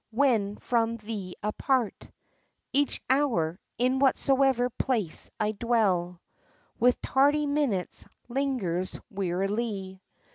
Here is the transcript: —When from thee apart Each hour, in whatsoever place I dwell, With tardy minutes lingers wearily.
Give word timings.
—When 0.25 0.55
from 0.55 0.97
thee 0.97 1.35
apart 1.43 2.09
Each 2.73 2.99
hour, 3.07 3.59
in 3.77 3.99
whatsoever 3.99 4.71
place 4.71 5.29
I 5.39 5.51
dwell, 5.51 6.19
With 6.79 6.99
tardy 7.03 7.45
minutes 7.45 8.07
lingers 8.27 8.99
wearily. 9.11 10.01